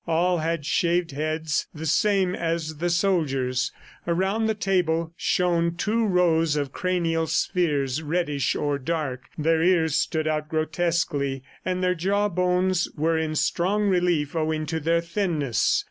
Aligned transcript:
All 0.07 0.39
had 0.39 0.65
shaved 0.65 1.11
heads, 1.11 1.67
the 1.75 1.85
same 1.85 2.33
as 2.33 2.77
the 2.77 2.89
soldiers. 2.89 3.71
Around 4.07 4.47
the 4.47 4.55
table 4.55 5.13
shone 5.15 5.75
two 5.75 6.07
rows 6.07 6.55
of 6.55 6.71
cranial 6.71 7.27
spheres, 7.27 8.01
reddish 8.01 8.55
or 8.55 8.79
dark. 8.79 9.25
Their 9.37 9.61
ears 9.61 9.95
stood 9.97 10.25
out 10.27 10.49
grotesquely, 10.49 11.43
and 11.63 11.83
their 11.83 11.93
jaw 11.93 12.29
bones 12.29 12.89
were 12.97 13.19
in 13.19 13.35
strong 13.35 13.89
relief 13.89 14.35
owing 14.35 14.65
to 14.65 14.79
their 14.79 15.01
thinness. 15.01 15.79